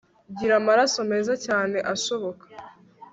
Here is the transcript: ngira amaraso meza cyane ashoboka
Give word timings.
ngira 0.31 0.53
amaraso 0.61 0.99
meza 1.11 1.33
cyane 1.45 1.77
ashoboka 1.93 2.45